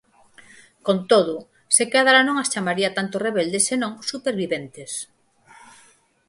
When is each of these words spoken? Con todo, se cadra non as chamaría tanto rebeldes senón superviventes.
Con 0.85 0.97
todo, 1.11 1.35
se 1.75 1.83
cadra 1.93 2.19
non 2.27 2.35
as 2.43 2.51
chamaría 2.53 2.89
tanto 2.97 3.15
rebeldes 3.27 3.63
senón 3.69 3.93
superviventes. 4.11 4.91